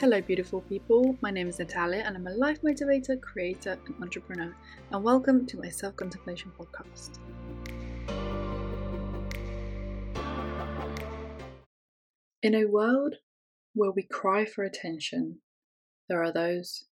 Hello, 0.00 0.20
beautiful 0.20 0.60
people. 0.62 1.16
My 1.20 1.30
name 1.30 1.46
is 1.46 1.60
Natalia, 1.60 2.02
and 2.04 2.16
I'm 2.16 2.26
a 2.26 2.30
life 2.30 2.60
motivator, 2.62 3.18
creator, 3.20 3.78
and 3.86 4.02
entrepreneur. 4.02 4.52
And 4.90 5.04
welcome 5.04 5.46
to 5.46 5.56
my 5.56 5.68
self 5.68 5.94
contemplation 5.94 6.50
podcast. 6.58 7.20
In 12.42 12.56
a 12.56 12.64
world 12.64 13.14
where 13.74 13.92
we 13.92 14.02
cry 14.02 14.44
for 14.44 14.64
attention, 14.64 15.38
there 16.08 16.24
are 16.24 16.32
those 16.32 16.86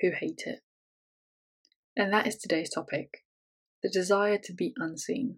who 0.00 0.10
hate 0.10 0.42
it. 0.44 0.60
And 1.96 2.12
that 2.12 2.26
is 2.26 2.36
today's 2.36 2.68
topic 2.68 3.24
the 3.82 3.88
desire 3.88 4.38
to 4.44 4.52
be 4.52 4.74
unseen. 4.76 5.36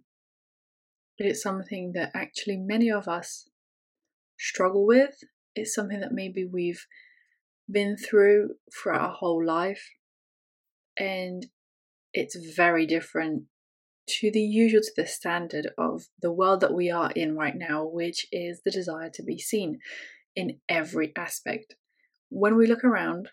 It 1.16 1.26
is 1.26 1.40
something 1.40 1.92
that 1.92 2.10
actually 2.12 2.56
many 2.56 2.90
of 2.90 3.06
us 3.06 3.48
struggle 4.36 4.84
with. 4.84 5.22
It's 5.54 5.74
something 5.74 6.00
that 6.00 6.12
maybe 6.12 6.44
we've 6.44 6.86
been 7.70 7.96
through 7.96 8.54
for 8.72 8.92
our 8.92 9.10
whole 9.10 9.44
life, 9.44 9.90
and 10.98 11.46
it's 12.12 12.36
very 12.36 12.86
different 12.86 13.44
to 14.06 14.30
the 14.30 14.40
usual, 14.40 14.82
to 14.82 14.92
the 14.96 15.06
standard 15.06 15.70
of 15.78 16.04
the 16.20 16.32
world 16.32 16.60
that 16.60 16.74
we 16.74 16.90
are 16.90 17.10
in 17.12 17.36
right 17.36 17.56
now, 17.56 17.84
which 17.84 18.26
is 18.32 18.60
the 18.64 18.70
desire 18.70 19.10
to 19.10 19.22
be 19.22 19.38
seen 19.38 19.78
in 20.36 20.58
every 20.68 21.12
aspect. 21.16 21.76
When 22.28 22.56
we 22.56 22.66
look 22.66 22.84
around 22.84 23.30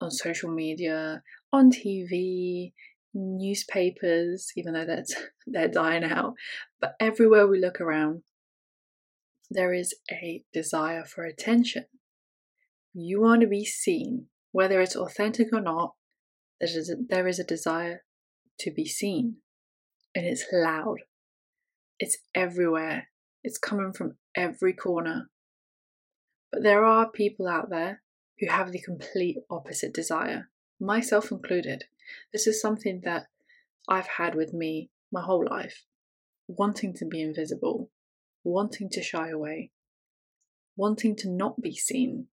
on 0.00 0.10
social 0.10 0.50
media, 0.50 1.22
on 1.52 1.70
TV, 1.70 2.72
newspapers, 3.14 4.52
even 4.56 4.74
though 4.74 4.86
that's 4.86 5.14
they're 5.46 5.68
dying 5.68 6.04
out, 6.04 6.34
but 6.80 6.94
everywhere 7.00 7.46
we 7.46 7.58
look 7.58 7.80
around, 7.80 8.22
there 9.50 9.72
is 9.72 9.94
a 10.10 10.42
desire 10.52 11.04
for 11.04 11.24
attention. 11.24 11.86
You 12.92 13.20
want 13.20 13.42
to 13.42 13.46
be 13.46 13.64
seen, 13.64 14.26
whether 14.52 14.80
it's 14.80 14.96
authentic 14.96 15.48
or 15.52 15.60
not. 15.60 15.94
There 16.60 17.28
is 17.28 17.38
a, 17.38 17.44
desire 17.44 18.04
to 18.60 18.70
be 18.70 18.86
seen, 18.86 19.36
and 20.14 20.24
it's 20.24 20.46
loud. 20.50 21.00
It's 21.98 22.16
everywhere. 22.34 23.08
It's 23.44 23.58
coming 23.58 23.92
from 23.92 24.16
every 24.34 24.72
corner. 24.72 25.28
But 26.50 26.62
there 26.62 26.84
are 26.84 27.10
people 27.10 27.46
out 27.46 27.68
there 27.68 28.02
who 28.40 28.48
have 28.48 28.72
the 28.72 28.80
complete 28.80 29.36
opposite 29.50 29.92
desire, 29.92 30.48
myself 30.80 31.30
included. 31.30 31.84
This 32.32 32.46
is 32.46 32.60
something 32.60 33.02
that 33.04 33.26
I've 33.88 34.06
had 34.06 34.34
with 34.34 34.54
me 34.54 34.90
my 35.12 35.22
whole 35.22 35.44
life 35.44 35.84
wanting 36.48 36.94
to 36.94 37.04
be 37.04 37.20
invisible, 37.20 37.90
wanting 38.46 38.88
to 38.88 39.02
shy 39.02 39.28
away, 39.28 39.70
wanting 40.76 41.16
to 41.16 41.28
not 41.28 41.60
be 41.60 41.74
seen. 41.74 42.28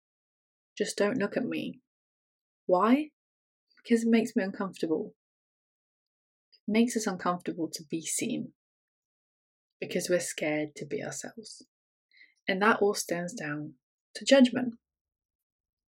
Just 0.78 0.96
don't 0.96 1.18
look 1.18 1.36
at 1.36 1.46
me. 1.46 1.80
Why? 2.68 3.10
Because 3.84 4.04
it 4.04 4.10
makes 4.10 4.36
me 4.36 4.44
uncomfortable. 4.44 5.16
It 6.68 6.72
makes 6.72 6.96
us 6.96 7.08
uncomfortable 7.08 7.68
to 7.74 7.84
be 7.90 8.02
seen 8.02 8.54
because 9.82 10.08
we're 10.08 10.20
scared 10.20 10.76
to 10.76 10.86
be 10.86 11.04
ourselves. 11.04 11.66
And 12.48 12.62
that 12.62 12.80
all 12.80 12.94
stems 12.94 13.34
down 13.34 13.74
to 14.16 14.24
judgment 14.24 14.76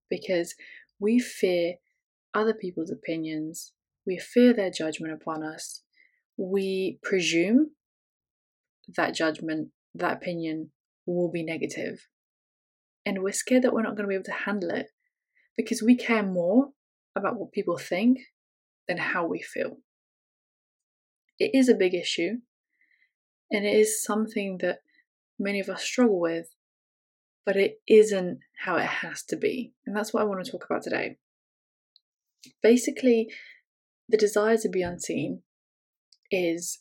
because 0.09 0.55
we 0.99 1.19
fear 1.19 1.75
other 2.33 2.53
people's 2.53 2.91
opinions, 2.91 3.73
we 4.07 4.17
fear 4.17 4.53
their 4.53 4.71
judgment 4.71 5.13
upon 5.13 5.43
us, 5.43 5.83
we 6.35 6.99
presume 7.03 7.71
that 8.95 9.13
judgment, 9.13 9.69
that 9.95 10.17
opinion 10.17 10.71
will 11.05 11.31
be 11.31 11.43
negative. 11.43 12.07
And 13.05 13.21
we're 13.21 13.33
scared 13.33 13.63
that 13.63 13.73
we're 13.73 13.83
not 13.83 13.95
going 13.95 14.03
to 14.03 14.09
be 14.09 14.15
able 14.15 14.23
to 14.25 14.31
handle 14.31 14.71
it 14.71 14.87
because 15.55 15.81
we 15.81 15.95
care 15.95 16.23
more 16.23 16.69
about 17.15 17.37
what 17.37 17.51
people 17.51 17.77
think 17.77 18.19
than 18.87 18.97
how 18.97 19.25
we 19.25 19.41
feel. 19.41 19.77
It 21.39 21.51
is 21.53 21.69
a 21.69 21.75
big 21.75 21.93
issue, 21.93 22.37
and 23.51 23.65
it 23.65 23.75
is 23.75 24.03
something 24.03 24.59
that 24.61 24.79
many 25.37 25.59
of 25.59 25.69
us 25.69 25.83
struggle 25.83 26.19
with 26.19 26.55
but 27.45 27.55
it 27.55 27.79
isn't 27.87 28.39
how 28.63 28.75
it 28.77 28.85
has 28.85 29.23
to 29.23 29.37
be. 29.37 29.73
And 29.85 29.95
that's 29.95 30.13
what 30.13 30.21
I 30.21 30.25
want 30.25 30.43
to 30.43 30.51
talk 30.51 30.65
about 30.67 30.81
today. 30.81 31.17
Basically, 32.61 33.29
the 34.09 34.17
desire 34.17 34.57
to 34.57 34.69
be 34.69 34.81
unseen 34.81 35.43
is 36.31 36.79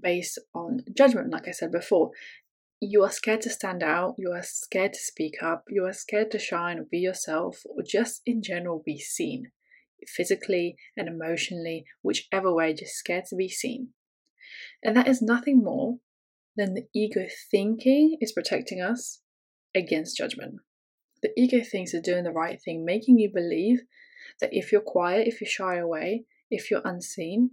based 0.00 0.38
on 0.54 0.84
judgment, 0.96 1.30
like 1.30 1.48
I 1.48 1.52
said 1.52 1.72
before. 1.72 2.10
You 2.80 3.02
are 3.02 3.10
scared 3.10 3.40
to 3.42 3.50
stand 3.50 3.82
out, 3.82 4.16
you 4.18 4.32
are 4.32 4.42
scared 4.42 4.92
to 4.92 4.98
speak 4.98 5.42
up, 5.42 5.64
you 5.68 5.84
are 5.86 5.92
scared 5.92 6.30
to 6.32 6.38
shine 6.38 6.78
or 6.78 6.84
be 6.84 6.98
yourself, 6.98 7.62
or 7.64 7.82
just 7.82 8.20
in 8.26 8.42
general 8.42 8.82
be 8.84 8.98
seen, 8.98 9.52
physically 10.06 10.76
and 10.96 11.08
emotionally, 11.08 11.86
whichever 12.02 12.52
way, 12.52 12.74
just 12.74 12.94
scared 12.94 13.24
to 13.26 13.36
be 13.36 13.48
seen. 13.48 13.90
And 14.82 14.96
that 14.96 15.08
is 15.08 15.22
nothing 15.22 15.62
more 15.62 15.98
than 16.56 16.74
the 16.74 16.86
ego 16.94 17.26
thinking 17.50 18.18
is 18.20 18.32
protecting 18.32 18.80
us 18.80 19.22
against 19.74 20.16
judgment. 20.16 20.56
The 21.22 21.30
ego 21.36 21.62
thinks 21.64 21.94
it's 21.94 22.06
doing 22.06 22.24
the 22.24 22.32
right 22.32 22.60
thing, 22.62 22.84
making 22.84 23.18
you 23.18 23.30
believe 23.32 23.80
that 24.40 24.50
if 24.52 24.70
you're 24.70 24.80
quiet, 24.80 25.26
if 25.26 25.40
you 25.40 25.46
shy 25.46 25.76
away, 25.76 26.24
if 26.50 26.70
you're 26.70 26.82
unseen, 26.84 27.52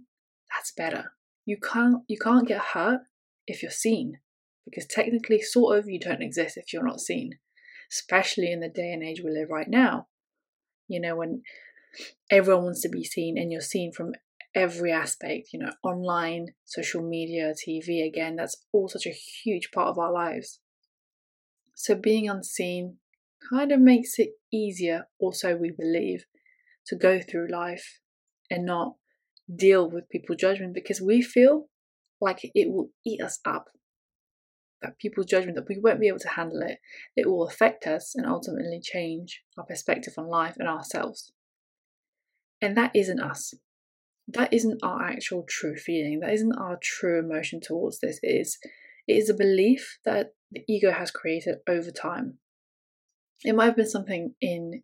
that's 0.52 0.72
better. 0.72 1.12
You 1.44 1.56
can't 1.58 2.02
you 2.08 2.18
can't 2.18 2.46
get 2.46 2.60
hurt 2.60 3.00
if 3.46 3.62
you're 3.62 3.70
seen, 3.70 4.18
because 4.64 4.86
technically, 4.86 5.40
sort 5.40 5.78
of, 5.78 5.88
you 5.88 5.98
don't 5.98 6.22
exist 6.22 6.56
if 6.56 6.72
you're 6.72 6.86
not 6.86 7.00
seen. 7.00 7.38
Especially 7.90 8.50
in 8.52 8.60
the 8.60 8.68
day 8.68 8.92
and 8.92 9.02
age 9.02 9.20
we 9.22 9.30
live 9.30 9.50
right 9.50 9.68
now. 9.68 10.06
You 10.88 11.00
know, 11.00 11.16
when 11.16 11.42
everyone 12.30 12.64
wants 12.64 12.82
to 12.82 12.88
be 12.88 13.04
seen 13.04 13.36
and 13.36 13.52
you're 13.52 13.60
seen 13.60 13.92
from 13.92 14.12
every 14.54 14.92
aspect, 14.92 15.48
you 15.52 15.58
know, 15.58 15.72
online, 15.82 16.48
social 16.64 17.02
media, 17.02 17.52
TV, 17.52 18.06
again, 18.06 18.36
that's 18.36 18.56
all 18.72 18.88
such 18.88 19.06
a 19.06 19.10
huge 19.10 19.70
part 19.72 19.88
of 19.88 19.98
our 19.98 20.12
lives. 20.12 20.60
So 21.74 21.94
being 21.94 22.28
unseen 22.28 22.98
kind 23.50 23.72
of 23.72 23.80
makes 23.80 24.18
it 24.18 24.30
easier, 24.52 25.08
also, 25.18 25.56
we 25.56 25.70
believe, 25.70 26.26
to 26.86 26.96
go 26.96 27.20
through 27.20 27.48
life 27.50 28.00
and 28.50 28.64
not 28.64 28.94
deal 29.54 29.88
with 29.90 30.08
people's 30.08 30.40
judgment 30.40 30.74
because 30.74 31.00
we 31.00 31.22
feel 31.22 31.68
like 32.20 32.40
it 32.42 32.70
will 32.70 32.90
eat 33.04 33.20
us 33.20 33.40
up. 33.44 33.68
That 34.80 34.98
people's 34.98 35.26
judgment, 35.26 35.56
that 35.56 35.68
we 35.68 35.78
won't 35.78 36.00
be 36.00 36.08
able 36.08 36.18
to 36.20 36.28
handle 36.28 36.60
it, 36.62 36.78
it 37.16 37.28
will 37.28 37.46
affect 37.46 37.86
us 37.86 38.14
and 38.16 38.26
ultimately 38.26 38.80
change 38.82 39.42
our 39.56 39.64
perspective 39.64 40.14
on 40.18 40.26
life 40.26 40.56
and 40.58 40.68
ourselves. 40.68 41.32
And 42.60 42.76
that 42.76 42.90
isn't 42.94 43.20
us 43.20 43.54
that 44.28 44.52
isn't 44.52 44.82
our 44.82 45.02
actual 45.02 45.44
true 45.48 45.76
feeling. 45.76 46.20
That 46.20 46.32
isn't 46.32 46.56
our 46.56 46.78
true 46.80 47.18
emotion 47.18 47.60
towards 47.60 48.00
this. 48.00 48.18
It 48.22 48.40
is 48.40 48.58
it 49.06 49.14
is 49.14 49.28
a 49.28 49.34
belief 49.34 49.98
that 50.04 50.34
the 50.50 50.62
ego 50.68 50.92
has 50.92 51.10
created 51.10 51.56
over 51.68 51.90
time. 51.90 52.38
It 53.44 53.54
might 53.54 53.66
have 53.66 53.76
been 53.76 53.88
something 53.88 54.34
in 54.40 54.82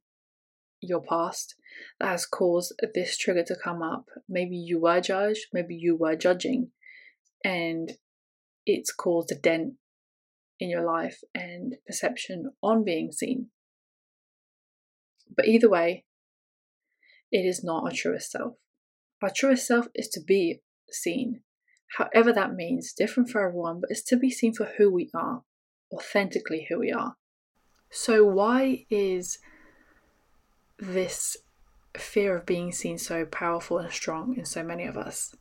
your 0.81 1.03
past 1.03 1.55
that 1.99 2.11
has 2.11 2.27
caused 2.27 2.75
this 2.95 3.17
trigger 3.17 3.45
to 3.45 3.57
come 3.63 3.83
up. 3.83 4.07
Maybe 4.29 4.57
you 4.57 4.81
were 4.81 5.01
judged, 5.01 5.47
maybe 5.53 5.75
you 5.75 5.97
were 5.97 6.17
judging, 6.17 6.71
and 7.45 7.93
it's 8.67 8.93
caused 8.93 9.33
a 9.33 9.35
dent 9.35 9.75
in 10.61 10.69
your 10.69 10.85
life 10.85 11.21
and 11.35 11.77
perception 11.87 12.53
on 12.63 12.85
being 12.85 13.13
seen. 13.13 13.49
But 15.35 15.47
either 15.47 15.69
way, 15.69 16.05
it 17.31 17.45
is 17.45 17.63
not 17.63 17.85
our 17.85 17.93
truest 17.93 18.33
self. 18.33 18.55
Our 19.23 19.31
truest 19.31 19.67
self 19.67 19.89
is 19.95 20.09
to 20.11 20.21
be 20.21 20.61
seen, 20.91 21.43
however 21.97 22.33
that 22.33 22.55
means, 22.55 22.93
different 22.93 23.29
for 23.29 23.47
everyone, 23.47 23.81
but 23.81 23.91
it's 23.91 24.03
to 24.05 24.17
be 24.17 24.31
seen 24.31 24.55
for 24.55 24.73
who 24.79 24.91
we 24.93 25.11
are, 25.15 25.43
authentically 25.93 26.67
who 26.69 26.79
we 26.79 26.93
are. 26.93 27.17
So, 27.91 28.25
why 28.25 28.87
is 28.91 29.39
this 30.79 31.37
fear 31.97 32.37
of 32.37 32.47
being 32.47 32.73
seen 32.73 32.99
so 32.99 33.25
powerful 33.25 33.79
and 33.79 33.93
strong 33.93 34.37
in 34.37 34.45
so 34.45 34.63
many 34.63 34.85
of 34.85 34.97
us? 34.97 35.35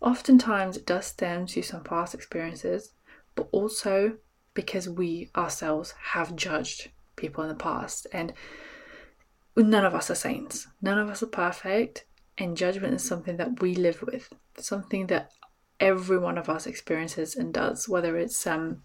Oftentimes, 0.00 0.76
it 0.76 0.86
does 0.86 1.06
stem 1.06 1.46
to 1.46 1.62
some 1.62 1.82
past 1.82 2.14
experiences, 2.14 2.92
but 3.34 3.48
also 3.52 4.18
because 4.54 4.88
we 4.88 5.30
ourselves 5.36 5.94
have 6.12 6.36
judged 6.36 6.90
people 7.16 7.42
in 7.42 7.48
the 7.48 7.54
past. 7.54 8.06
And 8.12 8.32
none 9.56 9.84
of 9.84 9.94
us 9.94 10.10
are 10.10 10.14
saints, 10.14 10.68
none 10.80 10.98
of 10.98 11.08
us 11.08 11.22
are 11.22 11.26
perfect, 11.26 12.04
and 12.36 12.56
judgment 12.56 12.94
is 12.94 13.04
something 13.04 13.36
that 13.36 13.60
we 13.60 13.74
live 13.74 14.02
with, 14.02 14.32
something 14.56 15.08
that 15.08 15.30
every 15.80 16.18
one 16.18 16.38
of 16.38 16.48
us 16.48 16.66
experiences 16.66 17.36
and 17.36 17.52
does, 17.52 17.88
whether 17.88 18.16
it's 18.16 18.46
um, 18.46 18.82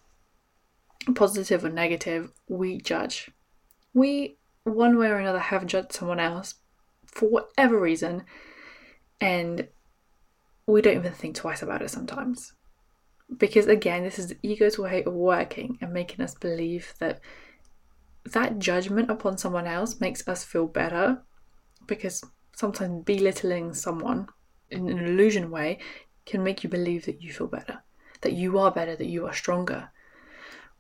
positive 1.16 1.64
or 1.64 1.70
negative, 1.70 2.32
we 2.48 2.80
judge. 2.80 3.30
We, 3.94 4.38
one 4.64 4.98
way 4.98 5.08
or 5.08 5.18
another, 5.18 5.40
have 5.40 5.66
judged 5.66 5.94
someone 5.94 6.20
else 6.20 6.56
for 7.06 7.30
whatever 7.30 7.80
reason, 7.80 8.24
and 9.20 9.68
we 10.66 10.82
don't 10.82 10.98
even 10.98 11.14
think 11.14 11.36
twice 11.36 11.62
about 11.62 11.82
it 11.82 11.90
sometimes. 11.90 12.54
Because 13.38 13.68
again, 13.68 14.04
this 14.04 14.20
is 14.20 14.28
the 14.28 14.38
ego's 14.44 14.78
way 14.78 15.04
of 15.04 15.14
working 15.14 15.78
and 15.82 15.94
making 15.94 16.24
us 16.24 16.36
believe 16.36 16.94
that 17.00 17.20
that 18.26 18.60
judgment 18.60 19.10
upon 19.12 19.38
someone 19.38 19.68
else 19.68 20.00
makes 20.00 20.28
us 20.28 20.44
feel 20.44 20.68
better 20.68 21.22
because 21.88 22.24
sometimes 22.56 23.04
belittling 23.04 23.74
someone 23.74 24.28
in 24.70 24.90
an 24.90 25.00
illusion 25.00 25.52
way 25.52 25.80
can 26.26 26.44
make 26.44 26.64
you 26.64 26.70
believe 26.70 27.06
that 27.06 27.22
you 27.22 27.34
feel 27.34 27.48
better, 27.48 27.84
that 28.22 28.34
you 28.34 28.58
are 28.58 28.72
better, 28.72 28.96
that 28.96 29.08
you 29.08 29.26
are 29.26 29.34
stronger. 29.34 29.90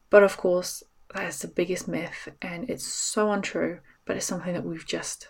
But 0.09 0.23
of 0.23 0.37
course, 0.37 0.83
that 1.13 1.27
is 1.27 1.39
the 1.39 1.47
biggest 1.47 1.87
myth 1.87 2.29
and 2.41 2.69
it's 2.69 2.85
so 2.85 3.31
untrue, 3.31 3.79
but 4.05 4.17
it's 4.17 4.25
something 4.25 4.53
that 4.53 4.65
we've 4.65 4.87
just 4.87 5.27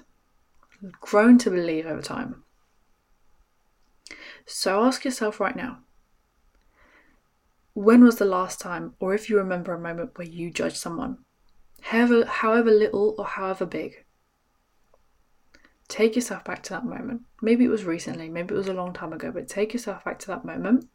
grown 1.00 1.38
to 1.40 1.50
believe 1.50 1.86
over 1.86 2.02
time. 2.02 2.44
So 4.46 4.84
ask 4.84 5.06
yourself 5.06 5.40
right 5.40 5.56
now 5.56 5.80
when 7.74 8.04
was 8.04 8.18
the 8.18 8.26
last 8.26 8.60
time, 8.60 8.94
or 9.00 9.14
if 9.14 9.30
you 9.30 9.38
remember 9.38 9.74
a 9.74 9.80
moment 9.80 10.18
where 10.18 10.28
you 10.28 10.52
judged 10.52 10.78
someone, 10.78 11.18
however, 11.82 12.26
however 12.26 12.72
little 12.72 13.16
or 13.18 13.26
however 13.26 13.66
big? 13.66 14.06
Take 15.88 16.16
yourself 16.16 16.44
back 16.44 16.64
to 16.64 16.70
that 16.72 16.86
moment. 16.86 17.22
Maybe 17.42 17.66
it 17.66 17.70
was 17.70 17.84
recently, 17.84 18.30
maybe 18.30 18.54
it 18.54 18.58
was 18.58 18.68
a 18.68 18.74
long 18.74 18.94
time 18.94 19.12
ago, 19.12 19.32
but 19.32 19.48
take 19.48 19.74
yourself 19.74 20.06
back 20.06 20.20
to 20.20 20.28
that 20.28 20.46
moment 20.46 20.88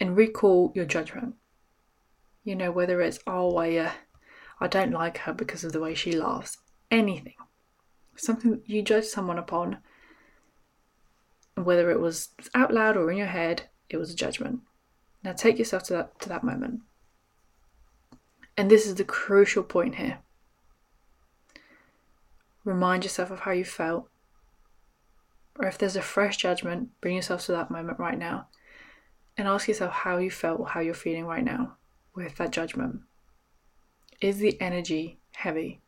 and 0.00 0.16
recall 0.16 0.72
your 0.74 0.84
judgment. 0.84 1.34
You 2.44 2.54
know, 2.54 2.70
whether 2.70 3.00
it's, 3.00 3.18
oh, 3.26 3.56
I, 3.56 3.76
uh, 3.76 3.92
I 4.60 4.68
don't 4.68 4.92
like 4.92 5.18
her 5.18 5.32
because 5.32 5.64
of 5.64 5.72
the 5.72 5.80
way 5.80 5.94
she 5.94 6.12
laughs, 6.12 6.58
anything. 6.90 7.34
Something 8.16 8.62
you 8.66 8.82
judge 8.82 9.06
someone 9.06 9.38
upon, 9.38 9.78
whether 11.56 11.90
it 11.90 12.00
was 12.00 12.28
out 12.54 12.72
loud 12.72 12.96
or 12.96 13.10
in 13.10 13.16
your 13.16 13.26
head, 13.28 13.70
it 13.88 13.96
was 13.96 14.10
a 14.10 14.16
judgment. 14.16 14.60
Now 15.24 15.32
take 15.32 15.58
yourself 15.58 15.84
to 15.84 15.94
that, 15.94 16.20
to 16.20 16.28
that 16.28 16.44
moment. 16.44 16.80
And 18.56 18.70
this 18.70 18.86
is 18.86 18.96
the 18.96 19.04
crucial 19.04 19.62
point 19.62 19.96
here. 19.96 20.18
Remind 22.64 23.04
yourself 23.04 23.30
of 23.30 23.40
how 23.40 23.50
you 23.52 23.64
felt. 23.64 24.08
Or 25.58 25.66
if 25.66 25.78
there's 25.78 25.96
a 25.96 26.02
fresh 26.02 26.36
judgment, 26.36 26.90
bring 27.00 27.16
yourself 27.16 27.46
to 27.46 27.52
that 27.52 27.70
moment 27.70 27.98
right 27.98 28.18
now 28.18 28.48
and 29.36 29.48
ask 29.48 29.66
yourself 29.66 29.92
how 29.92 30.18
you 30.18 30.30
felt 30.30 30.60
or 30.60 30.68
how 30.68 30.80
you're 30.80 30.94
feeling 30.94 31.24
right 31.24 31.44
now 31.44 31.76
with 32.14 32.36
that 32.36 32.52
judgment. 32.52 33.00
Is 34.20 34.38
the 34.38 34.60
energy 34.60 35.18
heavy? 35.34 35.80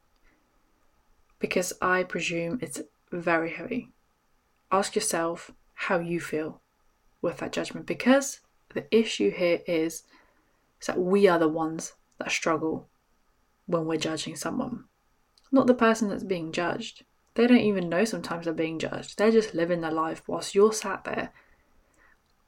Because 1.38 1.72
I 1.80 2.02
presume 2.02 2.58
it's 2.60 2.80
very 3.12 3.52
heavy. 3.52 3.92
Ask 4.72 4.94
yourself 4.94 5.52
how 5.74 5.98
you 5.98 6.20
feel 6.20 6.60
with 7.22 7.38
that 7.38 7.52
judgment 7.52 7.86
because 7.86 8.40
the 8.74 8.86
issue 8.90 9.30
here 9.30 9.60
is, 9.66 10.02
is 10.80 10.86
that 10.86 10.98
we 11.00 11.28
are 11.28 11.38
the 11.38 11.48
ones 11.48 11.94
that 12.18 12.30
struggle 12.30 12.88
when 13.66 13.84
we're 13.84 13.98
judging 13.98 14.36
someone, 14.36 14.84
not 15.52 15.66
the 15.66 15.74
person 15.74 16.08
that's 16.08 16.24
being 16.24 16.52
judged. 16.52 17.04
They 17.34 17.46
don't 17.46 17.58
even 17.58 17.88
know 17.88 18.04
sometimes 18.04 18.44
they're 18.44 18.54
being 18.54 18.78
judged. 18.78 19.18
They're 19.18 19.30
just 19.30 19.54
living 19.54 19.82
their 19.82 19.90
life 19.90 20.22
whilst 20.26 20.54
you're 20.54 20.72
sat 20.72 21.04
there 21.04 21.32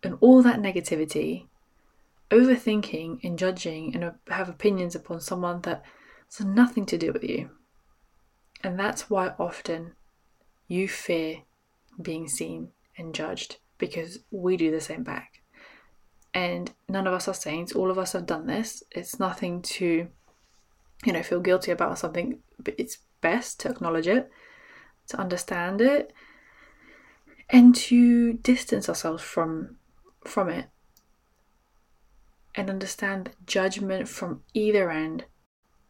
and 0.02 0.16
all 0.20 0.42
that 0.42 0.60
negativity, 0.60 1.46
overthinking 2.30 3.20
and 3.24 3.38
judging 3.38 3.94
and 3.94 4.12
have 4.28 4.48
opinions 4.48 4.94
upon 4.94 5.20
someone 5.20 5.62
that 5.62 5.82
has 6.26 6.46
nothing 6.46 6.86
to 6.86 6.98
do 6.98 7.12
with 7.12 7.24
you. 7.24 7.50
And 8.62 8.78
that's 8.78 9.08
why 9.08 9.34
often 9.38 9.92
you 10.66 10.88
fear 10.88 11.42
being 12.00 12.28
seen 12.28 12.68
and 12.96 13.14
judged 13.14 13.56
because 13.78 14.18
we 14.30 14.56
do 14.56 14.70
the 14.70 14.80
same 14.80 15.02
back. 15.02 15.42
And 16.34 16.72
none 16.88 17.06
of 17.06 17.14
us 17.14 17.28
are 17.28 17.34
saints. 17.34 17.72
All 17.72 17.90
of 17.90 17.98
us 17.98 18.12
have 18.12 18.26
done 18.26 18.46
this. 18.46 18.82
It's 18.90 19.18
nothing 19.18 19.62
to 19.62 20.08
you 21.04 21.12
know 21.12 21.22
feel 21.22 21.40
guilty 21.40 21.70
about 21.70 21.90
or 21.90 21.96
something 21.96 22.38
but 22.58 22.74
it's 22.78 22.98
best 23.20 23.60
to 23.60 23.68
acknowledge 23.68 24.08
it 24.08 24.30
to 25.06 25.18
understand 25.18 25.80
it 25.80 26.12
and 27.50 27.74
to 27.74 28.34
distance 28.34 28.88
ourselves 28.88 29.22
from 29.22 29.76
from 30.24 30.48
it 30.48 30.66
and 32.58 32.68
understand 32.68 33.26
that 33.26 33.46
judgment 33.46 34.08
from 34.08 34.42
either 34.52 34.90
end 34.90 35.24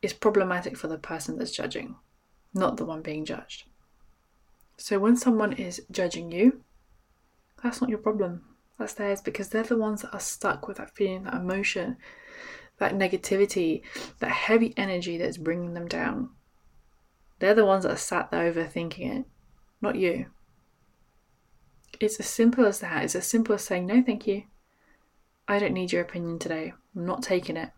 is 0.02 0.12
problematic 0.12 0.76
for 0.76 0.86
the 0.86 0.98
person 0.98 1.38
that's 1.38 1.50
judging 1.50 1.96
not 2.54 2.76
the 2.76 2.84
one 2.84 3.02
being 3.02 3.24
judged 3.24 3.64
so 4.76 4.98
when 4.98 5.16
someone 5.16 5.52
is 5.52 5.82
judging 5.90 6.30
you 6.30 6.60
that's 7.62 7.80
not 7.80 7.90
your 7.90 7.98
problem 7.98 8.42
that's 8.78 8.94
theirs 8.94 9.20
because 9.20 9.48
they're 9.48 9.64
the 9.64 9.76
ones 9.76 10.02
that 10.02 10.14
are 10.14 10.20
stuck 10.20 10.68
with 10.68 10.76
that 10.76 10.94
feeling, 10.94 11.24
that 11.24 11.34
emotion, 11.34 11.96
that 12.78 12.94
negativity, 12.94 13.82
that 14.20 14.30
heavy 14.30 14.72
energy 14.76 15.18
that's 15.18 15.36
bringing 15.36 15.74
them 15.74 15.88
down. 15.88 16.30
They're 17.40 17.54
the 17.54 17.66
ones 17.66 17.82
that 17.82 17.92
are 17.92 17.96
sat 17.96 18.30
there 18.30 18.52
overthinking 18.52 19.20
it, 19.20 19.24
not 19.82 19.96
you. 19.96 20.26
It's 22.00 22.20
as 22.20 22.26
simple 22.26 22.64
as 22.66 22.78
that. 22.80 23.04
It's 23.04 23.16
as 23.16 23.26
simple 23.26 23.56
as 23.56 23.64
saying, 23.64 23.86
no, 23.86 24.02
thank 24.02 24.26
you. 24.26 24.44
I 25.48 25.58
don't 25.58 25.72
need 25.72 25.92
your 25.92 26.02
opinion 26.02 26.38
today. 26.38 26.74
I'm 26.94 27.06
not 27.06 27.22
taking 27.22 27.56
it. 27.56 27.70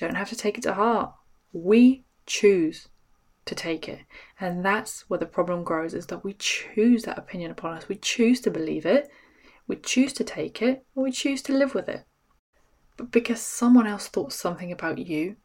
You 0.00 0.08
don't 0.08 0.16
have 0.16 0.30
to 0.30 0.36
take 0.36 0.58
it 0.58 0.62
to 0.62 0.74
heart. 0.74 1.14
We 1.52 2.04
choose 2.26 2.88
to 3.46 3.54
take 3.54 3.88
it. 3.88 4.00
And 4.40 4.64
that's 4.64 5.08
where 5.08 5.20
the 5.20 5.26
problem 5.26 5.62
grows 5.62 5.94
is 5.94 6.06
that 6.06 6.24
we 6.24 6.34
choose 6.34 7.04
that 7.04 7.18
opinion 7.18 7.50
upon 7.50 7.76
us. 7.76 7.88
We 7.88 7.96
choose 7.96 8.40
to 8.42 8.50
believe 8.50 8.84
it 8.84 9.08
we 9.66 9.76
choose 9.76 10.12
to 10.14 10.24
take 10.24 10.60
it 10.60 10.84
or 10.94 11.04
we 11.04 11.10
choose 11.12 11.42
to 11.42 11.56
live 11.56 11.74
with 11.74 11.88
it. 11.88 12.04
But 12.96 13.10
because 13.10 13.40
someone 13.40 13.86
else 13.86 14.08
thought 14.08 14.32
something 14.32 14.70
about 14.70 14.98
you 14.98 15.36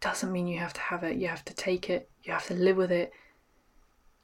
doesn't 0.00 0.32
mean 0.32 0.46
you 0.46 0.58
have 0.58 0.72
to 0.74 0.80
have 0.80 1.02
it, 1.02 1.16
you 1.16 1.28
have 1.28 1.44
to 1.46 1.54
take 1.54 1.90
it, 1.90 2.10
you 2.22 2.32
have 2.32 2.46
to 2.46 2.54
live 2.54 2.76
with 2.76 2.92
it. 2.92 3.12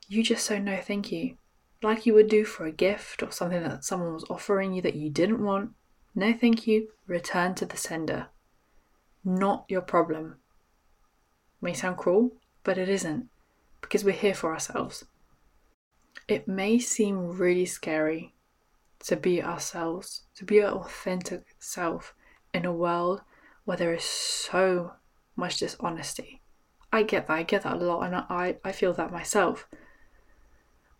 You 0.09 0.23
just 0.23 0.45
say 0.45 0.59
no 0.59 0.77
thank 0.77 1.13
you, 1.13 1.37
like 1.83 2.07
you 2.07 2.15
would 2.15 2.29
do 2.29 2.45
for 2.45 2.67
a 2.67 2.73
gift 2.73 3.23
or 3.23 3.31
something 3.31 3.63
that 3.63 3.85
someone 3.85 4.15
was 4.15 4.25
offering 4.31 4.73
you 4.73 4.83
that 4.83 4.95
you 4.97 5.11
didn't 5.11 5.43
want. 5.43 5.71
No 6.15 6.33
thank 6.33 6.67
you, 6.67 6.89
return 7.07 7.55
to 7.57 7.67
the 7.67 7.77
sender. 7.77 8.27
Not 9.25 9.65
your 9.69 9.81
problem. 9.81 10.37
May 11.61 11.73
sound 11.75 11.99
cruel, 11.99 12.33
but 12.65 12.79
it 12.79 12.89
isn't, 12.89 13.29
because 13.81 14.05
we're 14.05 14.13
here 14.13 14.35
for 14.35 14.53
ourselves. 14.53 15.05
It 16.27 16.49
may 16.49 16.79
seem 16.79 17.39
really 17.39 17.67
scary 17.67 18.35
to 19.01 19.17
be 19.17 19.43
ourselves, 19.43 20.23
to 20.35 20.45
be 20.45 20.63
our 20.63 20.73
authentic 20.73 21.45
self 21.59 22.15
in 22.53 22.65
a 22.65 22.73
world 22.73 23.23
where 23.65 23.77
there 23.77 23.95
is 23.95 24.05
so 24.05 24.93
much 25.37 25.59
dishonesty. 25.59 26.41
I 26.93 27.05
get 27.05 27.29
that, 27.29 27.35
I 27.35 27.43
get 27.45 27.63
that 27.63 27.77
a 27.77 27.85
lot, 27.85 28.03
and 28.03 28.17
I, 28.17 28.57
I 28.65 28.73
feel 28.73 28.93
that 28.95 29.13
myself. 29.13 29.69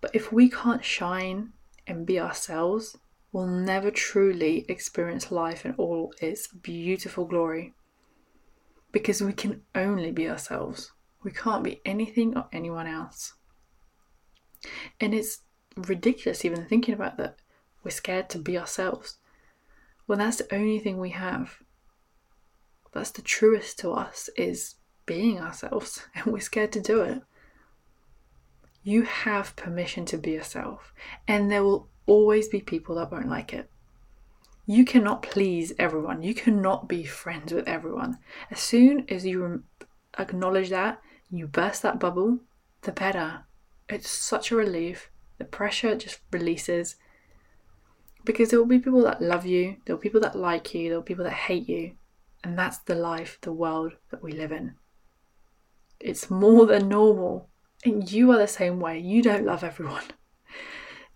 But 0.01 0.15
if 0.15 0.33
we 0.33 0.49
can't 0.49 0.85
shine 0.85 1.53
and 1.87 2.07
be 2.07 2.21
ourselves, 2.21 2.97
we'll 3.33 3.47
never 3.47 3.91
truly 3.91 4.65
experience 4.69 5.31
life 5.31 5.65
in 5.65 5.75
all 5.75 6.13
its 6.21 6.49
beautiful 6.49 7.25
glory. 7.25 7.75
Because 8.93 9.23
we 9.23 9.33
can 9.33 9.63
only 9.75 10.11
be 10.11 10.29
ourselves. 10.29 10.93
We 11.23 11.31
can't 11.31 11.63
be 11.63 11.81
anything 11.85 12.37
or 12.37 12.49
anyone 12.53 12.87
else. 12.87 13.35
And 15.01 15.15
it's 15.15 15.43
ridiculous 15.77 16.45
even 16.45 16.67
thinking 16.67 16.95
about 16.95 17.17
that 17.19 17.37
we're 17.83 17.91
scared 17.91 18.29
to 18.31 18.39
be 18.39 18.59
ourselves. 18.59 19.19
Well, 20.07 20.19
that's 20.19 20.39
the 20.39 20.55
only 20.55 20.79
thing 20.79 20.99
we 20.99 21.11
have. 21.11 21.59
That's 22.93 23.11
the 23.11 23.23
truest 23.23 23.79
to 23.81 23.93
us 23.93 24.29
is 24.37 24.75
being 25.07 25.39
ourselves, 25.39 26.07
and 26.15 26.27
we're 26.27 26.41
scared 26.41 26.73
to 26.73 26.81
do 26.81 27.03
it. 27.03 27.23
You 28.83 29.03
have 29.03 29.57
permission 29.57 30.05
to 30.07 30.19
be 30.19 30.33
yourself, 30.33 30.93
and 31.29 31.51
there 31.51 31.63
will 31.63 31.89
always 32.11 32.49
be 32.49 32.61
people 32.61 32.97
that 32.97 33.13
won't 33.13 33.29
like 33.29 33.55
it. 33.55 33.71
You 34.67 34.85
cannot 34.85 35.23
please 35.23 35.73
everyone. 35.79 36.23
You 36.23 36.35
cannot 36.35 36.89
be 36.89 37.05
friends 37.05 37.53
with 37.53 37.67
everyone. 37.69 38.19
As 38.51 38.61
soon 38.61 39.07
as 39.09 39.25
you 39.25 39.63
acknowledge 40.19 40.71
that, 40.71 41.01
you 41.31 41.47
burst 41.47 41.83
that 41.83 42.01
bubble, 42.01 42.41
the 42.83 42.93
better. 42.93 43.45
It's 43.89 44.11
such 44.11 44.51
a 44.51 44.57
relief. 44.57 45.11
The 45.39 45.45
pressure 45.45 45.95
just 45.97 46.19
releases, 46.33 46.97
because 48.25 48.51
there 48.51 48.59
will 48.59 48.67
be 48.67 48.79
people 48.79 49.03
that 49.05 49.23
love 49.23 49.47
you, 49.47 49.77
there 49.85 49.95
will 49.95 50.03
be 50.03 50.09
people 50.09 50.21
that 50.21 50.37
like 50.37 50.75
you, 50.75 50.89
there 50.89 50.99
will 50.99 51.03
be 51.03 51.15
people 51.15 51.25
that 51.25 51.33
hate 51.49 51.69
you. 51.69 51.93
And 52.45 52.59
that's 52.59 52.79
the 52.79 52.95
life, 52.95 53.39
the 53.41 53.53
world 53.53 53.93
that 54.11 54.23
we 54.23 54.33
live 54.33 54.53
in. 54.53 54.75
It's 55.99 56.31
more 56.31 56.67
than 56.67 56.89
normal. 56.89 57.49
And 57.85 58.11
you 58.11 58.31
are 58.33 58.39
the 58.39 58.47
same 58.47 58.81
way. 58.81 58.99
You 58.99 59.23
don't 59.23 59.47
love 59.47 59.65
everyone. 59.65 60.05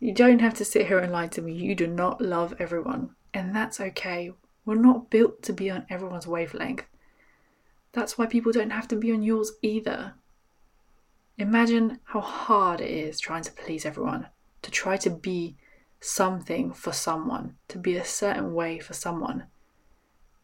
You 0.01 0.13
don't 0.13 0.41
have 0.41 0.55
to 0.55 0.65
sit 0.65 0.87
here 0.87 0.99
and 0.99 1.13
lie 1.13 1.29
to 1.29 1.43
me. 1.43 1.53
You 1.53 1.75
do 1.75 1.87
not 1.87 2.21
love 2.21 2.55
everyone. 2.59 3.11
And 3.33 3.55
that's 3.55 3.81
okay. 3.81 4.33
We're 4.65 4.75
not 4.75 5.11
built 5.11 5.43
to 5.45 5.53
be 5.53 5.71
on 5.71 5.87
everyone's 5.91 6.27
wavelength. 6.27 6.85
That's 7.93 8.19
why 8.19 8.27
people 8.27 8.53
don't 8.53 8.71
have 8.71 8.89
to 8.89 8.97
be 8.97 9.13
on 9.13 9.23
yours 9.23 9.53
either. 9.63 10.15
Imagine 11.39 12.01
how 12.05 12.21
hard 12.21 12.81
it 12.81 12.91
is 12.91 13.19
trying 13.19 13.43
to 13.45 13.53
please 13.53 13.85
everyone, 13.85 14.29
to 14.63 14.71
try 14.71 14.97
to 14.99 15.11
be 15.11 15.57
something 16.01 16.73
for 16.73 16.93
someone, 16.93 17.57
to 17.69 17.79
be 17.79 17.97
a 17.97 18.05
certain 18.05 18.55
way 18.55 18.79
for 18.79 18.95
someone, 18.95 19.45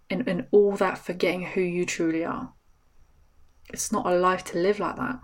and, 0.08 0.26
and 0.26 0.46
all 0.50 0.72
that 0.72 0.98
forgetting 0.98 1.42
who 1.42 1.60
you 1.60 1.84
truly 1.84 2.24
are. 2.24 2.52
It's 3.68 3.92
not 3.92 4.06
a 4.06 4.18
life 4.18 4.42
to 4.46 4.58
live 4.58 4.80
like 4.80 4.96
that. 4.96 5.20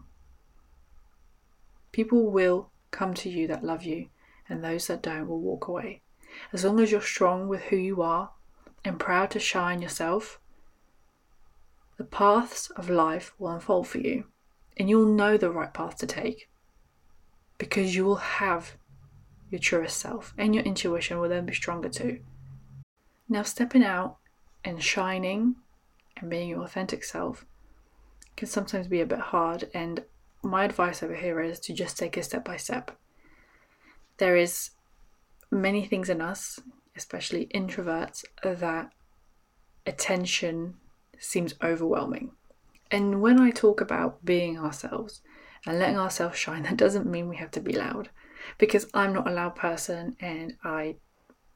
People 1.91 2.31
will 2.31 2.71
come 2.91 3.15
to 3.15 3.29
you 3.29 3.49
that 3.49 3.65
love 3.65 3.83
you, 3.83 4.09
and 4.49 4.63
those 4.63 4.87
that 4.87 5.03
don't 5.03 5.29
will 5.29 5.41
walk 5.41 5.69
away. 5.69 6.03
As 6.53 6.65
long 6.65 6.81
as 6.81 6.91
you're 6.91 7.01
strong 7.01 7.49
with 7.49 7.63
who 7.63 7.77
you 7.77 8.03
are 8.03 8.31
and 8.85 8.99
proud 8.99 9.31
to 9.33 9.41
shine 9.41 9.83
yourself, 9.83 10.41
the 11.97 12.05
paths 12.05 12.71
of 12.71 12.91
life 12.91 13.35
will 13.39 13.49
unfold 13.49 13.89
for 13.89 13.99
you, 13.99 14.25
and 14.77 14.91
you'll 14.91 15.07
know 15.07 15.37
the 15.37 15.51
right 15.51 15.73
path 15.73 15.97
to 15.99 16.07
take 16.07 16.49
because 17.59 17.95
you 17.95 18.05
will 18.05 18.17
have 18.17 18.77
your 19.51 19.59
truest 19.59 19.99
self, 19.99 20.35
and 20.37 20.55
your 20.55 20.65
intuition 20.65 21.19
will 21.19 21.29
then 21.29 21.47
be 21.47 21.55
stronger 21.55 21.89
too. 21.89 22.21
Now, 23.29 23.43
stepping 23.43 23.85
out 23.85 24.19
and 24.65 24.83
shining 24.83 25.57
and 26.17 26.29
being 26.29 26.49
your 26.49 26.63
authentic 26.63 27.05
self 27.05 27.47
can 28.37 28.49
sometimes 28.49 28.89
be 28.89 29.01
a 29.01 29.07
bit 29.07 29.19
hard, 29.19 29.71
and 29.73 30.05
my 30.43 30.65
advice 30.65 31.03
over 31.03 31.15
here 31.15 31.41
is 31.41 31.61
to 31.61 31.73
just 31.73 31.99
take 31.99 32.17
it 32.17 32.25
step 32.25 32.45
by 32.45 32.57
step. 32.57 32.99
There 34.19 34.37
is 34.37 34.71
many 35.51 35.85
things 35.85 36.09
in 36.09 36.21
us, 36.21 36.61
especially 36.97 37.49
introverts, 37.55 38.25
that 38.43 38.91
attention 39.87 40.75
seems 41.19 41.55
overwhelming. 41.63 42.33
And 42.91 43.21
when 43.21 43.41
I 43.41 43.51
talk 43.51 43.81
about 43.81 44.25
being 44.25 44.59
ourselves 44.59 45.23
and 45.67 45.79
letting 45.79 45.99
ourselves 45.99 46.39
shine, 46.39 46.63
that 46.65 46.77
doesn't 46.77 47.07
mean 47.07 47.29
we 47.29 47.37
have 47.37 47.51
to 47.53 47.61
be 47.61 47.73
loud 47.73 48.11
because 48.59 48.87
I'm 48.95 49.13
not 49.13 49.29
a 49.29 49.33
loud 49.33 49.57
person 49.57 50.17
and 50.21 50.57
I 50.63 50.97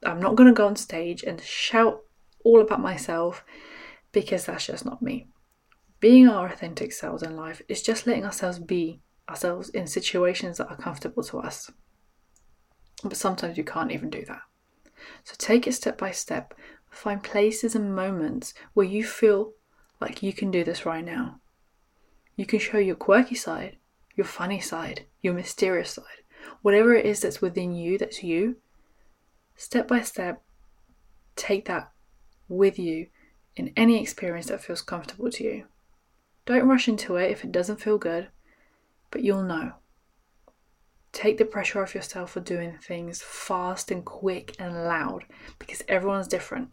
I'm 0.04 0.20
not 0.20 0.34
going 0.34 0.48
to 0.48 0.54
go 0.54 0.66
on 0.66 0.76
stage 0.76 1.22
and 1.22 1.40
shout 1.40 2.00
all 2.42 2.60
about 2.60 2.80
myself 2.80 3.44
because 4.12 4.46
that's 4.46 4.66
just 4.66 4.84
not 4.84 5.02
me. 5.02 5.28
Being 6.00 6.26
our 6.26 6.46
authentic 6.46 6.92
selves 6.92 7.22
in 7.22 7.36
life 7.36 7.60
is 7.68 7.82
just 7.82 8.06
letting 8.06 8.24
ourselves 8.24 8.58
be 8.58 9.02
ourselves 9.28 9.68
in 9.68 9.86
situations 9.86 10.56
that 10.56 10.70
are 10.70 10.76
comfortable 10.76 11.22
to 11.24 11.38
us. 11.38 11.70
But 13.02 13.16
sometimes 13.16 13.56
you 13.56 13.64
can't 13.64 13.92
even 13.92 14.10
do 14.10 14.24
that. 14.26 14.42
So 15.24 15.34
take 15.38 15.66
it 15.66 15.72
step 15.72 15.98
by 15.98 16.10
step. 16.10 16.54
Find 16.90 17.22
places 17.22 17.74
and 17.74 17.94
moments 17.94 18.52
where 18.74 18.86
you 18.86 19.04
feel 19.04 19.52
like 20.00 20.22
you 20.22 20.32
can 20.32 20.50
do 20.50 20.64
this 20.64 20.84
right 20.84 21.04
now. 21.04 21.40
You 22.36 22.46
can 22.46 22.58
show 22.58 22.78
your 22.78 22.96
quirky 22.96 23.34
side, 23.34 23.76
your 24.16 24.26
funny 24.26 24.60
side, 24.60 25.06
your 25.22 25.34
mysterious 25.34 25.90
side, 25.90 26.04
whatever 26.62 26.94
it 26.94 27.06
is 27.06 27.20
that's 27.20 27.40
within 27.40 27.74
you, 27.74 27.98
that's 27.98 28.22
you. 28.22 28.56
Step 29.56 29.88
by 29.88 30.00
step, 30.00 30.42
take 31.36 31.66
that 31.66 31.92
with 32.48 32.78
you 32.78 33.06
in 33.56 33.72
any 33.76 34.00
experience 34.00 34.46
that 34.46 34.62
feels 34.62 34.82
comfortable 34.82 35.30
to 35.30 35.44
you. 35.44 35.64
Don't 36.46 36.66
rush 36.66 36.88
into 36.88 37.16
it 37.16 37.30
if 37.30 37.44
it 37.44 37.52
doesn't 37.52 37.80
feel 37.80 37.98
good, 37.98 38.28
but 39.10 39.22
you'll 39.22 39.42
know. 39.42 39.74
Take 41.12 41.38
the 41.38 41.44
pressure 41.44 41.82
off 41.82 41.94
yourself 41.94 42.32
for 42.32 42.40
doing 42.40 42.78
things 42.82 43.20
fast 43.22 43.90
and 43.90 44.04
quick 44.04 44.54
and 44.58 44.84
loud 44.84 45.24
because 45.58 45.82
everyone's 45.88 46.28
different. 46.28 46.70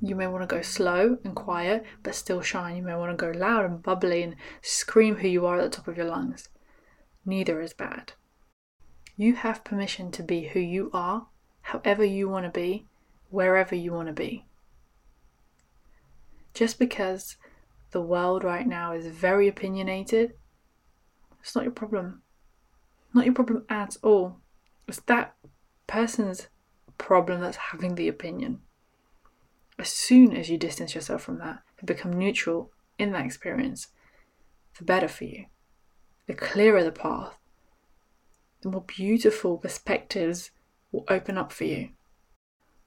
You 0.00 0.14
may 0.14 0.26
want 0.26 0.42
to 0.42 0.54
go 0.54 0.62
slow 0.62 1.18
and 1.24 1.34
quiet 1.34 1.84
but 2.02 2.14
still 2.14 2.40
shine. 2.40 2.76
You 2.76 2.82
may 2.82 2.94
want 2.94 3.10
to 3.10 3.32
go 3.32 3.36
loud 3.36 3.64
and 3.64 3.82
bubbly 3.82 4.22
and 4.22 4.36
scream 4.62 5.16
who 5.16 5.28
you 5.28 5.46
are 5.46 5.58
at 5.58 5.62
the 5.62 5.76
top 5.76 5.88
of 5.88 5.96
your 5.96 6.06
lungs. 6.06 6.48
Neither 7.24 7.60
is 7.60 7.72
bad. 7.72 8.12
You 9.16 9.34
have 9.36 9.64
permission 9.64 10.10
to 10.12 10.22
be 10.22 10.48
who 10.48 10.60
you 10.60 10.90
are, 10.92 11.28
however 11.62 12.04
you 12.04 12.28
want 12.28 12.44
to 12.46 12.50
be, 12.50 12.86
wherever 13.30 13.74
you 13.74 13.92
want 13.92 14.08
to 14.08 14.12
be. 14.12 14.44
Just 16.52 16.78
because 16.78 17.36
the 17.92 18.02
world 18.02 18.44
right 18.44 18.66
now 18.66 18.92
is 18.92 19.06
very 19.06 19.48
opinionated, 19.48 20.34
it's 21.40 21.54
not 21.54 21.64
your 21.64 21.72
problem. 21.72 22.23
Not 23.14 23.24
your 23.24 23.34
problem 23.34 23.64
at 23.68 23.96
all. 24.02 24.40
It's 24.88 25.00
that 25.02 25.36
person's 25.86 26.48
problem 26.98 27.40
that's 27.40 27.56
having 27.56 27.94
the 27.94 28.08
opinion. 28.08 28.60
As 29.78 29.88
soon 29.88 30.36
as 30.36 30.50
you 30.50 30.58
distance 30.58 30.94
yourself 30.94 31.22
from 31.22 31.38
that 31.38 31.62
and 31.78 31.86
become 31.86 32.12
neutral 32.12 32.72
in 32.98 33.12
that 33.12 33.24
experience, 33.24 33.88
the 34.78 34.84
better 34.84 35.08
for 35.08 35.24
you. 35.24 35.46
The 36.26 36.34
clearer 36.34 36.82
the 36.82 36.92
path, 36.92 37.36
the 38.62 38.70
more 38.70 38.84
beautiful 38.86 39.58
perspectives 39.58 40.50
will 40.90 41.04
open 41.08 41.38
up 41.38 41.52
for 41.52 41.64
you. 41.64 41.90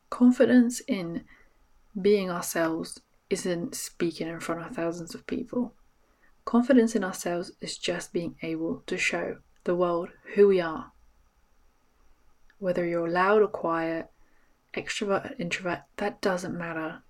Confidence 0.10 0.82
in 0.82 1.24
being 2.02 2.30
ourselves 2.30 3.00
isn't 3.30 3.76
speaking 3.76 4.28
in 4.28 4.40
front 4.40 4.62
of 4.62 4.76
thousands 4.76 5.14
of 5.14 5.28
people. 5.28 5.74
Confidence 6.46 6.96
in 6.96 7.04
ourselves 7.04 7.52
is 7.62 7.78
just 7.78 8.14
being 8.14 8.36
able 8.42 8.84
to 8.88 8.98
show 8.98 9.38
the 9.68 9.76
world 9.76 10.10
who 10.34 10.48
we 10.48 10.60
are. 10.60 10.92
Whether 12.58 12.86
you're 12.86 13.10
loud 13.10 13.44
or 13.44 13.48
quiet, 13.48 14.08
extrovert 14.74 15.32
or 15.32 15.36
introvert, 15.38 15.82
that 15.98 16.22
doesn't 16.22 16.58
matter. 16.58 17.04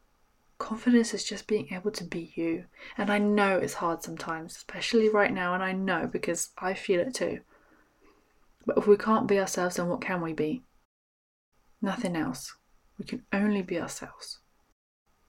Confidence 0.57 1.13
is 1.13 1.23
just 1.23 1.47
being 1.47 1.71
able 1.71 1.91
to 1.91 2.03
be 2.03 2.33
you. 2.35 2.65
And 2.97 3.09
I 3.09 3.19
know 3.19 3.57
it's 3.57 3.75
hard 3.75 4.03
sometimes, 4.03 4.55
especially 4.55 5.07
right 5.07 5.31
now, 5.31 5.53
and 5.53 5.63
I 5.63 5.71
know 5.71 6.09
because 6.11 6.49
I 6.57 6.73
feel 6.73 6.99
it 6.99 7.13
too. 7.13 7.41
But 8.65 8.77
if 8.77 8.87
we 8.87 8.97
can't 8.97 9.27
be 9.27 9.39
ourselves, 9.39 9.75
then 9.77 9.87
what 9.87 10.01
can 10.01 10.21
we 10.21 10.33
be? 10.33 10.63
Nothing 11.81 12.15
else. 12.15 12.55
We 12.97 13.05
can 13.05 13.23
only 13.31 13.61
be 13.61 13.79
ourselves. 13.79 14.39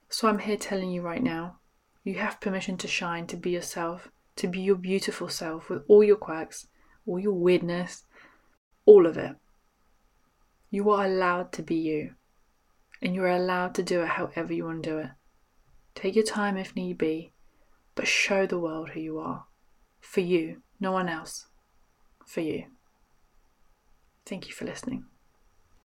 So 0.09 0.29
I'm 0.29 0.39
here 0.39 0.57
telling 0.57 0.91
you 0.91 1.03
right 1.03 1.23
now 1.23 1.59
you 2.03 2.15
have 2.15 2.41
permission 2.41 2.79
to 2.79 2.89
shine, 2.89 3.27
to 3.27 3.37
be 3.37 3.51
yourself, 3.51 4.09
to 4.37 4.49
be 4.49 4.61
your 4.61 4.77
beautiful 4.77 5.29
self 5.29 5.69
with 5.69 5.83
all 5.89 6.03
your 6.03 6.17
quirks, 6.17 6.67
all 7.09 7.19
your 7.19 7.33
weirdness, 7.33 8.05
all 8.85 9.07
of 9.07 9.17
it. 9.17 9.35
You 10.71 10.91
are 10.91 11.07
allowed 11.07 11.53
to 11.53 11.63
be 11.63 11.77
you, 11.77 12.15
and 13.01 13.15
you're 13.15 13.29
allowed 13.29 13.75
to 13.77 13.83
do 13.83 14.03
it 14.03 14.09
however 14.09 14.53
you 14.53 14.67
want 14.67 14.83
to 14.83 14.91
do 14.91 14.99
it. 14.99 15.11
Take 15.95 16.15
your 16.15 16.25
time 16.25 16.57
if 16.57 16.77
need 16.77 16.99
be, 16.99 17.33
but 17.95 18.07
show 18.07 18.47
the 18.47 18.59
world 18.59 18.91
who 18.91 19.01
you 19.01 19.19
are. 19.19 19.47
For 20.01 20.21
you, 20.21 20.63
no 20.79 20.93
one 20.93 21.09
else. 21.09 21.47
For 22.27 22.41
you. 22.41 22.67
Thank 24.27 24.47
you 24.47 24.55
for 24.55 24.67
listening. 24.67 25.07